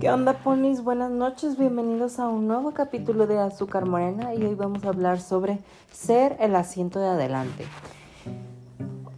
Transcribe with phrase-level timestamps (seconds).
[0.00, 0.82] ¿Qué onda, ponis?
[0.82, 5.20] Buenas noches, bienvenidos a un nuevo capítulo de Azúcar Morena y hoy vamos a hablar
[5.20, 5.58] sobre
[5.92, 7.66] ser el asiento de adelante.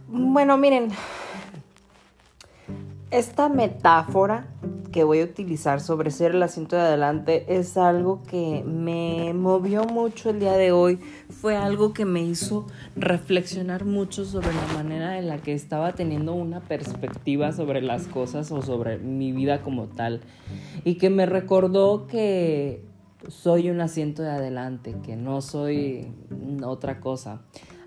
[0.09, 0.89] Bueno, miren,
[3.11, 4.47] esta metáfora
[4.93, 9.83] que voy a utilizar sobre ser el asiento de adelante es algo que me movió
[9.83, 10.99] mucho el día de hoy.
[11.29, 16.33] Fue algo que me hizo reflexionar mucho sobre la manera en la que estaba teniendo
[16.33, 20.21] una perspectiva sobre las cosas o sobre mi vida como tal.
[20.83, 22.83] Y que me recordó que
[23.27, 26.07] soy un asiento de adelante, que no soy
[26.63, 27.41] otra cosa.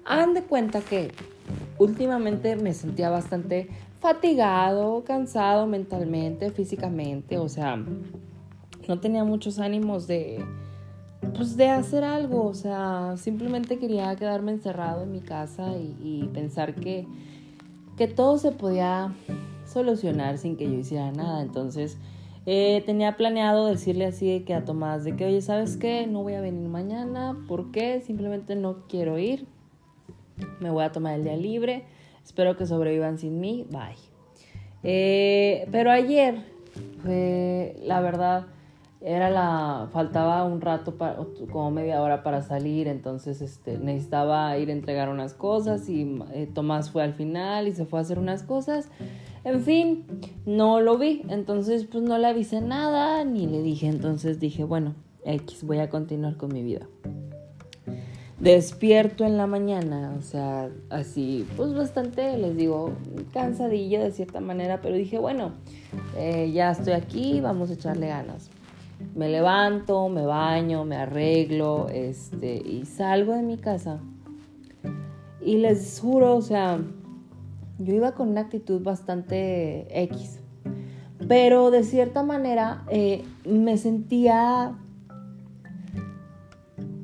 [0.04, 1.12] Hagan de cuenta que
[1.78, 3.68] últimamente me sentía bastante
[4.00, 7.82] fatigado, cansado mentalmente, físicamente, o sea,
[8.86, 10.44] no tenía muchos ánimos de,
[11.34, 16.74] pues, de hacer algo, o sea, simplemente quería quedarme encerrado en mi casa y, pensar
[16.74, 17.06] que,
[17.96, 19.12] que todo se podía
[19.64, 21.98] solucionar sin que yo hiciera nada, entonces...
[22.46, 26.06] Eh, tenía planeado decirle así que a Tomás de que, oye, ¿sabes qué?
[26.06, 27.36] No voy a venir mañana.
[27.48, 28.00] ¿Por qué?
[28.00, 29.46] Simplemente no quiero ir.
[30.60, 31.84] Me voy a tomar el día libre.
[32.24, 33.66] Espero que sobrevivan sin mí.
[33.70, 33.96] Bye.
[34.84, 36.44] Eh, pero ayer,
[37.02, 38.46] fue, la verdad,
[39.00, 41.16] era la faltaba un rato para,
[41.52, 46.48] como media hora para salir entonces este necesitaba ir a entregar unas cosas y eh,
[46.52, 48.88] Tomás fue al final y se fue a hacer unas cosas
[49.46, 50.04] en fin
[50.44, 54.94] no lo vi entonces pues no le avisé nada ni le dije entonces dije bueno
[55.24, 56.86] X voy a continuar con mi vida
[58.38, 62.92] despierto en la mañana, o sea, así, pues bastante, les digo,
[63.32, 65.52] cansadillo de cierta manera, pero dije, bueno,
[66.16, 68.50] eh, ya estoy aquí, vamos a echarle ganas.
[69.14, 74.00] Me levanto, me baño, me arreglo, este, y salgo de mi casa.
[75.40, 76.78] Y les juro, o sea,
[77.78, 80.40] yo iba con una actitud bastante X,
[81.28, 84.76] pero de cierta manera eh, me sentía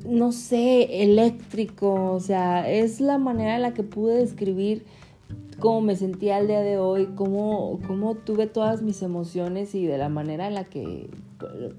[0.05, 4.85] no sé, eléctrico, o sea, es la manera en la que pude describir
[5.59, 9.97] cómo me sentía el día de hoy, cómo, cómo tuve todas mis emociones y de
[9.97, 11.09] la manera en la que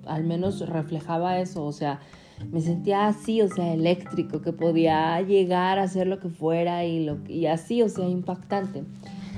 [0.07, 2.01] al menos reflejaba eso, o sea,
[2.50, 7.47] me sentía así, o sea, eléctrico, que podía llegar a hacer lo que fuera y,
[7.47, 8.84] así, o sea, impactante.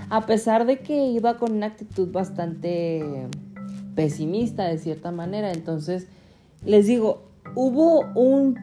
[0.09, 3.29] A pesar de que iba con una actitud bastante
[3.95, 6.07] pesimista de cierta manera, entonces
[6.65, 7.23] les digo,
[7.55, 8.57] hubo un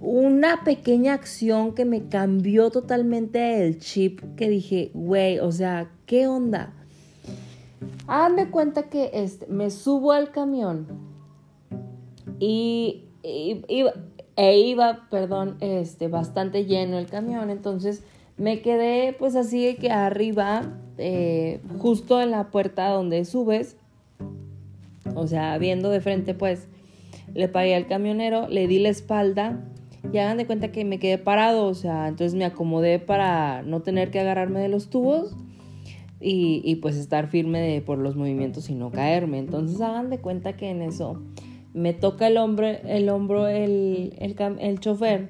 [0.00, 6.28] una pequeña acción que me cambió totalmente el chip, que dije, güey, o sea, ¿qué
[6.28, 6.72] onda?
[8.06, 10.86] Háganme cuenta que este, me subo al camión
[12.38, 13.92] y, iba,
[14.36, 18.02] e iba, perdón, este, bastante lleno el camión, entonces
[18.36, 23.76] me quedé pues así que arriba, eh, justo en la puerta donde subes,
[25.14, 26.68] o sea, viendo de frente pues,
[27.34, 29.64] le pagué al camionero, le di la espalda
[30.12, 33.82] y hagan de cuenta que me quedé parado, o sea, entonces me acomodé para no
[33.82, 35.34] tener que agarrarme de los tubos
[36.20, 39.38] y, pues estar firme por los movimientos y no caerme.
[39.38, 41.22] Entonces hagan de cuenta que en eso
[41.78, 45.28] me toca el, hombre, el hombro el, el, el chofer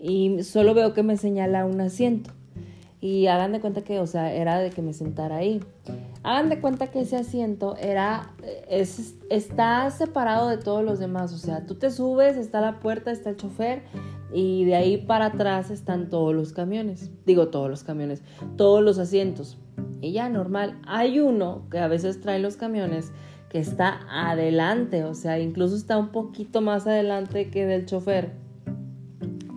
[0.00, 2.30] y solo veo que me señala un asiento.
[3.00, 5.60] Y hagan de cuenta que, o sea, era de que me sentara ahí.
[6.22, 8.34] Hagan de cuenta que ese asiento era,
[8.68, 11.32] es, está separado de todos los demás.
[11.32, 13.82] O sea, tú te subes, está la puerta, está el chofer
[14.32, 17.10] y de ahí para atrás están todos los camiones.
[17.26, 18.22] Digo todos los camiones,
[18.56, 19.58] todos los asientos.
[20.00, 20.80] Y ya normal.
[20.86, 23.12] Hay uno que a veces trae los camiones
[23.50, 28.32] que está adelante, o sea, incluso está un poquito más adelante que del chofer.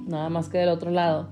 [0.08, 1.30] Nada más que del otro lado.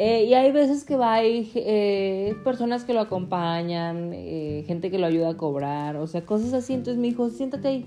[0.00, 4.98] Eh, y hay veces que va, hay eh, personas que lo acompañan, eh, gente que
[4.98, 6.72] lo ayuda a cobrar, o sea, cosas así.
[6.72, 7.86] Entonces me dijo, siéntate ahí,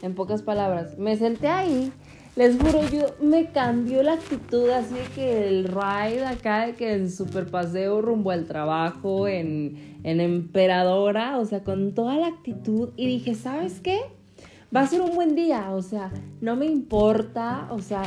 [0.00, 0.96] en pocas palabras.
[0.96, 1.92] Me senté ahí,
[2.36, 7.10] les juro, yo me cambió la actitud, así que el ride acá, de que en
[7.10, 12.90] super paseo rumbo al trabajo, en, en Emperadora, o sea, con toda la actitud.
[12.96, 14.00] Y dije, ¿sabes qué?
[14.74, 18.02] va a ser un buen día, o sea, no me importa, o sea,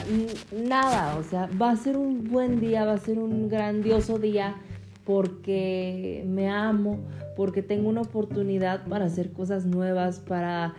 [0.52, 4.56] nada, o sea, va a ser un buen día, va a ser un grandioso día
[5.04, 7.00] porque me amo,
[7.36, 10.76] porque tengo una oportunidad para hacer cosas nuevas, para,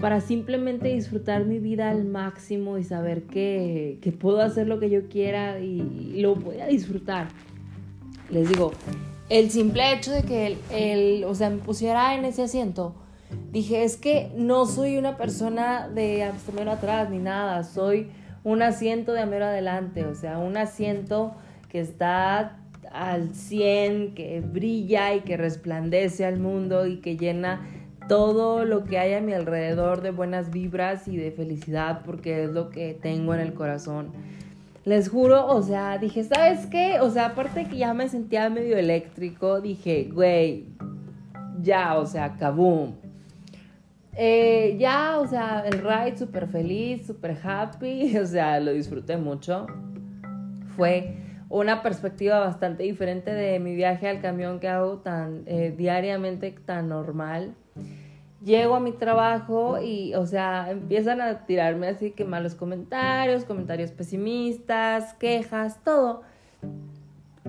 [0.00, 4.88] para simplemente disfrutar mi vida al máximo y saber que, que puedo hacer lo que
[4.88, 7.28] yo quiera y, lo voy a disfrutar.
[8.30, 8.72] Les digo,
[9.28, 12.94] el simple hecho de que él, o sea, me pusiera en ese asiento,
[13.50, 18.08] dije, es que no soy una persona de amero atrás ni nada, soy
[18.44, 21.34] un asiento de amero adelante, o sea, un asiento
[21.68, 22.58] que está
[22.90, 27.60] al 100, que brilla y que resplandece al mundo y que llena
[28.08, 32.50] todo lo que hay a mi alrededor de buenas vibras y de felicidad porque es
[32.50, 34.10] lo que tengo en el corazón.
[34.84, 36.98] Les juro, o sea, dije, ¿sabes qué?
[37.00, 40.66] O sea, aparte que ya me sentía medio eléctrico, dije, güey,
[41.60, 42.94] ya, o sea, kaboom.
[44.14, 49.66] Eh, ya, o sea, el ride súper feliz, súper happy, o sea, lo disfruté mucho.
[50.76, 51.21] Fue
[51.52, 56.88] una perspectiva bastante diferente de mi viaje al camión que hago tan eh, diariamente, tan
[56.88, 57.54] normal.
[58.42, 63.90] Llego a mi trabajo y, o sea, empiezan a tirarme así que malos comentarios, comentarios
[63.90, 66.22] pesimistas, quejas, todo.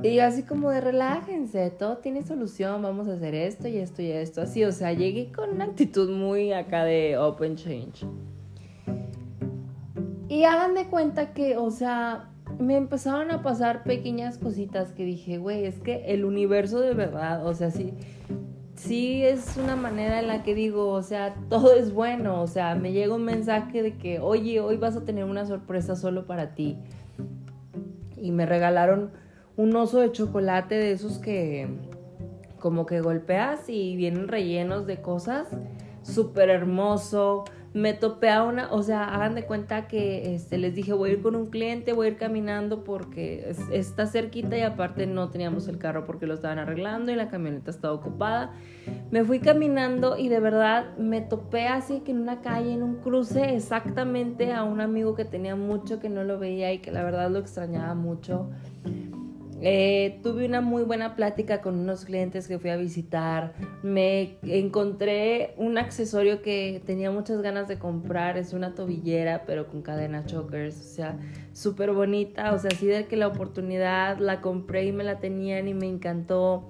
[0.03, 4.11] Y así como de relájense, todo tiene solución, vamos a hacer esto y esto y
[4.11, 4.41] esto.
[4.41, 8.05] Así, o sea, llegué con una actitud muy acá de open change.
[10.27, 15.37] Y hagan de cuenta que, o sea, me empezaron a pasar pequeñas cositas que dije,
[15.37, 17.93] güey, es que el universo de verdad, o sea, sí,
[18.75, 22.75] sí es una manera en la que digo, o sea, todo es bueno, o sea,
[22.75, 26.55] me llega un mensaje de que, oye, hoy vas a tener una sorpresa solo para
[26.55, 26.77] ti.
[28.17, 29.11] Y me regalaron
[29.57, 31.67] un oso de chocolate de esos que
[32.59, 35.47] como que golpeas y vienen rellenos de cosas,
[36.01, 40.93] súper hermoso me topé a una, o sea, hagan de cuenta que este, les dije
[40.93, 45.07] voy a ir con un cliente, voy a ir caminando porque está cerquita y aparte
[45.07, 48.51] no teníamos el carro porque lo estaban arreglando y la camioneta estaba ocupada.
[49.09, 52.95] Me fui caminando y de verdad me topé así que en una calle, en un
[52.97, 57.03] cruce, exactamente a un amigo que tenía mucho que no lo veía y que la
[57.03, 58.49] verdad lo extrañaba mucho.
[59.65, 63.53] Eh, tuve una muy buena plática con unos clientes que fui a visitar.
[63.81, 68.37] Me encontré un accesorio que tenía muchas ganas de comprar.
[68.37, 70.77] Es una tobillera, pero con cadena chokers.
[70.77, 71.17] O sea,
[71.53, 72.51] súper bonita.
[72.51, 75.87] O sea, así de que la oportunidad la compré y me la tenían y me
[75.87, 76.69] encantó.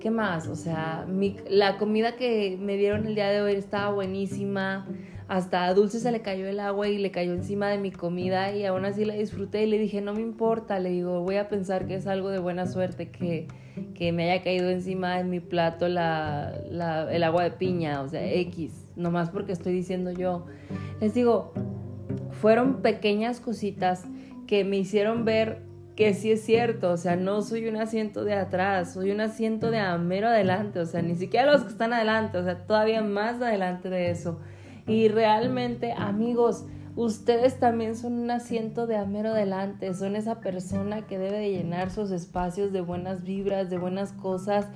[0.00, 0.48] ¿Qué más?
[0.48, 1.06] O sea,
[1.50, 4.88] la comida que me dieron el día de hoy estaba buenísima
[5.30, 8.52] hasta a Dulce se le cayó el agua y le cayó encima de mi comida
[8.52, 11.48] y aún así la disfruté y le dije, no me importa, le digo, voy a
[11.48, 13.46] pensar que es algo de buena suerte que,
[13.94, 18.08] que me haya caído encima de mi plato la, la, el agua de piña, o
[18.08, 20.46] sea, X, nomás porque estoy diciendo yo.
[21.00, 21.52] Les digo,
[22.40, 24.06] fueron pequeñas cositas
[24.48, 25.62] que me hicieron ver
[25.94, 29.70] que sí es cierto, o sea, no soy un asiento de atrás, soy un asiento
[29.70, 33.40] de mero adelante, o sea, ni siquiera los que están adelante, o sea, todavía más
[33.40, 34.40] adelante de eso.
[34.90, 36.64] Y realmente, amigos,
[36.96, 41.92] ustedes también son un asiento de amero delante, son esa persona que debe de llenar
[41.92, 44.66] sus espacios de buenas vibras, de buenas cosas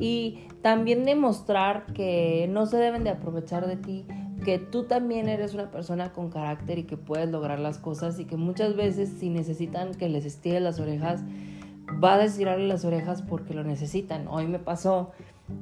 [0.00, 4.06] y también demostrar que no se deben de aprovechar de ti,
[4.42, 8.24] que tú también eres una persona con carácter y que puedes lograr las cosas y
[8.24, 11.24] que muchas veces si necesitan que les estire las orejas,
[12.02, 14.28] va a estirarle las orejas porque lo necesitan.
[14.28, 15.10] Hoy me pasó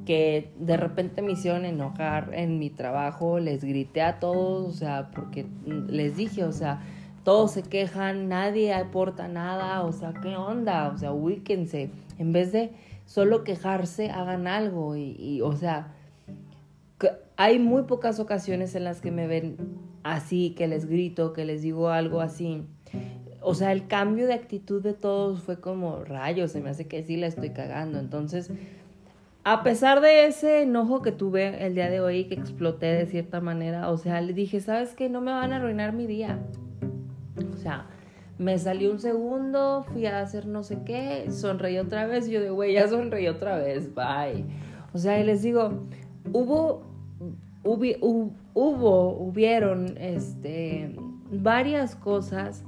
[0.05, 5.11] que de repente me hicieron enojar en mi trabajo, les grité a todos, o sea,
[5.11, 6.81] porque les dije, o sea,
[7.23, 10.89] todos se quejan, nadie aporta nada, o sea, ¿qué onda?
[10.89, 12.71] O sea, ubíquense, en vez de
[13.05, 15.93] solo quejarse, hagan algo y, o sea,
[17.35, 19.57] hay muy pocas ocasiones en las que me ven
[20.03, 22.63] así, que les grito, que les digo algo así.
[23.41, 27.03] O sea, el cambio de actitud de todos fue como rayos, se me hace que
[27.03, 27.99] sí la estoy cagando.
[27.99, 28.51] Entonces,
[29.49, 33.39] a pesar de ese enojo que tuve el día de hoy, que exploté de cierta
[33.39, 35.07] manera, o sea, le dije, ¿sabes qué?
[35.07, 36.37] No me van a arruinar mi día.
[37.53, 37.85] O sea,
[38.37, 42.41] me salí un segundo, fui a hacer no sé qué, sonreí otra vez, y yo
[42.41, 44.43] de, güey, ya sonreí otra vez, bye.
[44.91, 45.87] O sea, y les digo,
[46.33, 46.83] hubo,
[47.63, 50.93] hubo, hubo, hubieron, este,
[51.31, 52.65] varias cosas,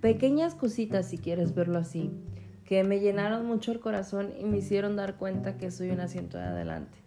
[0.00, 2.10] pequeñas cositas si quieres verlo así,
[2.64, 6.38] que me llenaron mucho el corazón y me hicieron dar cuenta que soy un asiento
[6.38, 6.98] de adelante.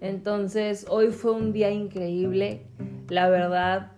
[0.00, 2.62] Entonces, hoy fue un día increíble.
[3.08, 3.92] La verdad,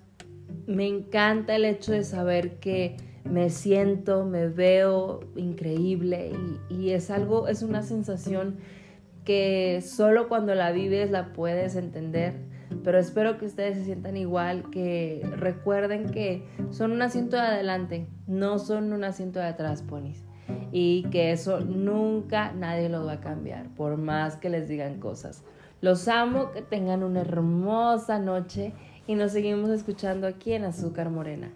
[0.66, 6.32] me encanta el hecho de saber que me siento, me veo increíble
[6.70, 8.56] y, es algo, es una sensación
[9.24, 12.34] que solo cuando la vives la puedes entender.
[12.84, 18.06] Pero espero que ustedes se sientan igual, que recuerden que son un asiento de adelante,
[18.28, 20.24] no son un asiento de atrás, ponis
[20.72, 25.42] y que eso nunca nadie lo va a cambiar, por más que les digan cosas.
[25.80, 28.72] Los amo, que tengan una hermosa noche
[29.06, 31.50] y nos seguimos escuchando aquí en Azúcar Morena.